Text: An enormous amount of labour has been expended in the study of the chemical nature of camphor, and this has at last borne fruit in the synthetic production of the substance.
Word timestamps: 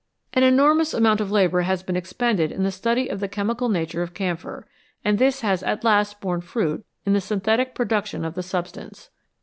An 0.33 0.41
enormous 0.41 0.95
amount 0.95 1.21
of 1.21 1.29
labour 1.29 1.61
has 1.61 1.83
been 1.83 1.95
expended 1.95 2.51
in 2.51 2.63
the 2.63 2.71
study 2.71 3.07
of 3.07 3.19
the 3.19 3.27
chemical 3.27 3.69
nature 3.69 4.01
of 4.01 4.15
camphor, 4.15 4.67
and 5.05 5.19
this 5.19 5.41
has 5.41 5.61
at 5.61 5.83
last 5.83 6.19
borne 6.19 6.41
fruit 6.41 6.83
in 7.05 7.13
the 7.13 7.21
synthetic 7.21 7.75
production 7.75 8.25
of 8.25 8.33
the 8.33 8.41
substance. 8.41 9.11